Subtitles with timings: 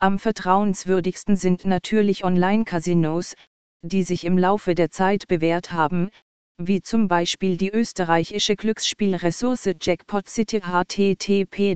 [0.00, 3.34] Am vertrauenswürdigsten sind natürlich Online-Casinos,
[3.82, 6.10] die sich im Laufe der Zeit bewährt haben,
[6.56, 11.74] wie zum Beispiel die österreichische Glücksspielressource Jackpot City http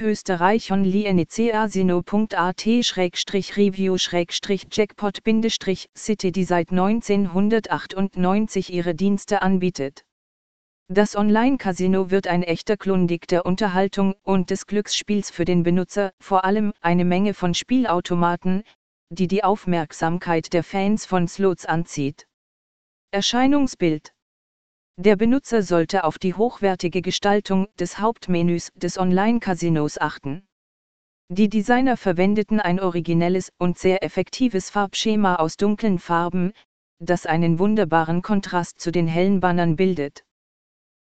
[0.00, 2.66] österreich onlineceasino.at
[3.56, 3.96] review
[4.72, 5.18] jackpot
[5.96, 10.02] city die seit 1998 ihre Dienste anbietet.
[10.90, 16.46] Das Online-Casino wird ein echter Klundig der Unterhaltung und des Glücksspiels für den Benutzer, vor
[16.46, 18.62] allem eine Menge von Spielautomaten,
[19.10, 22.26] die die Aufmerksamkeit der Fans von Slots anzieht.
[23.10, 24.14] Erscheinungsbild
[24.96, 30.48] Der Benutzer sollte auf die hochwertige Gestaltung des Hauptmenüs des Online-Casinos achten.
[31.28, 36.54] Die Designer verwendeten ein originelles und sehr effektives Farbschema aus dunklen Farben,
[36.98, 40.24] das einen wunderbaren Kontrast zu den hellen Bannern bildet.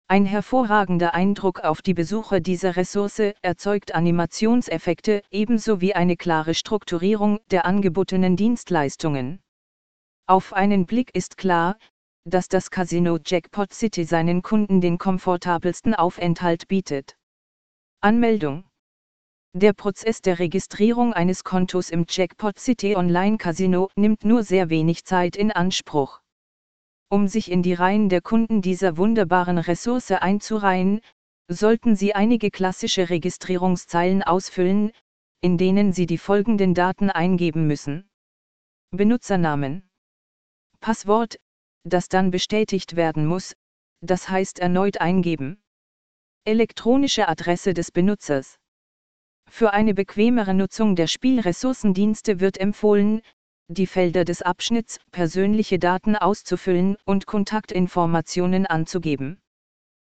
[0.09, 7.41] Ein hervorragender Eindruck auf die Besucher dieser Ressource erzeugt Animationseffekte ebenso wie eine klare Strukturierung
[7.51, 9.41] der angebotenen Dienstleistungen.
[10.25, 11.77] Auf einen Blick ist klar,
[12.23, 17.17] dass das Casino Jackpot City seinen Kunden den komfortabelsten Aufenthalt bietet.
[17.99, 18.63] Anmeldung
[19.51, 25.03] Der Prozess der Registrierung eines Kontos im Jackpot City Online Casino nimmt nur sehr wenig
[25.03, 26.21] Zeit in Anspruch.
[27.09, 30.99] Um sich in die Reihen der Kunden dieser wunderbaren Ressource einzureihen,
[31.47, 34.91] sollten Sie einige klassische Registrierungszeilen ausfüllen,
[35.39, 38.09] in denen Sie die folgenden Daten eingeben müssen.
[38.91, 39.89] Benutzernamen.
[40.81, 41.37] Passwort,
[41.83, 43.55] das dann bestätigt werden muss,
[44.01, 45.61] das heißt erneut eingeben.
[46.43, 48.59] Elektronische Adresse des Benutzers.
[49.49, 53.21] Für eine bequemere Nutzung der Spielressourcendienste wird empfohlen,
[53.69, 59.41] die Felder des Abschnitts Persönliche Daten auszufüllen und Kontaktinformationen anzugeben.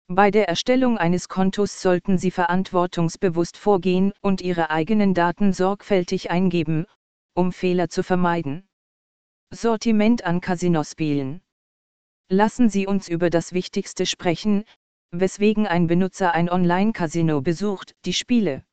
[0.06, 6.86] Bei der Erstellung eines Kontos sollten Sie verantwortungsbewusst vorgehen und Ihre eigenen Daten sorgfältig eingeben,
[7.34, 8.68] um Fehler zu vermeiden.
[9.52, 11.42] Sortiment an Casinospielen.
[12.28, 14.64] Lassen Sie uns über das Wichtigste sprechen,
[15.10, 18.64] weswegen ein Benutzer ein Online-Casino besucht, die Spiele.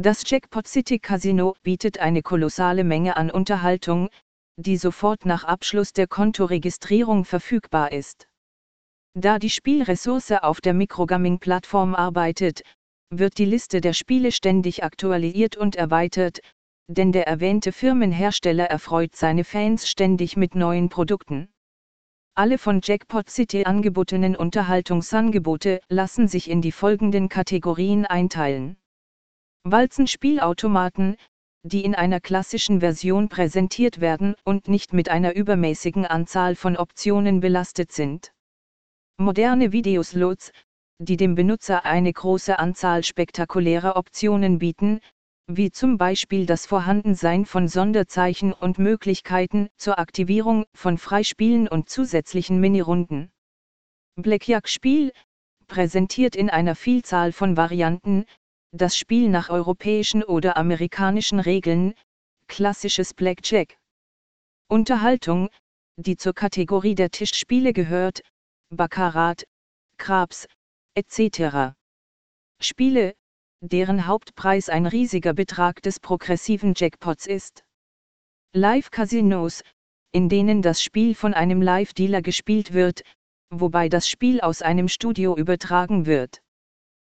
[0.00, 4.10] Das Jackpot City Casino bietet eine kolossale Menge an Unterhaltung,
[4.56, 8.28] die sofort nach Abschluss der Kontoregistrierung verfügbar ist.
[9.14, 12.62] Da die Spielressource auf der Microgaming-Plattform arbeitet,
[13.10, 16.42] wird die Liste der Spiele ständig aktualisiert und erweitert,
[16.86, 21.48] denn der erwähnte Firmenhersteller erfreut seine Fans ständig mit neuen Produkten.
[22.36, 28.76] Alle von Jackpot City angebotenen Unterhaltungsangebote lassen sich in die folgenden Kategorien einteilen.
[29.70, 31.16] Walzenspielautomaten,
[31.62, 37.40] die in einer klassischen Version präsentiert werden und nicht mit einer übermäßigen Anzahl von Optionen
[37.40, 38.32] belastet sind.
[39.18, 40.52] Moderne Videoslots,
[40.98, 45.00] die dem Benutzer eine große Anzahl spektakulärer Optionen bieten,
[45.46, 52.60] wie zum Beispiel das Vorhandensein von Sonderzeichen und Möglichkeiten zur Aktivierung von Freispielen und zusätzlichen
[52.60, 53.30] Minirunden.
[54.16, 55.12] Blackjack-Spiel,
[55.66, 58.24] präsentiert in einer Vielzahl von Varianten,
[58.72, 61.94] das Spiel nach europäischen oder amerikanischen Regeln,
[62.48, 63.78] klassisches Blackjack.
[64.68, 65.48] Unterhaltung,
[65.96, 68.20] die zur Kategorie der Tischspiele gehört,
[68.70, 69.44] Baccarat,
[69.96, 70.46] Craps,
[70.94, 71.74] etc.
[72.60, 73.14] Spiele,
[73.60, 77.64] deren Hauptpreis ein riesiger Betrag des progressiven Jackpots ist.
[78.54, 79.62] Live-Casinos,
[80.12, 83.02] in denen das Spiel von einem Live-Dealer gespielt wird,
[83.50, 86.42] wobei das Spiel aus einem Studio übertragen wird.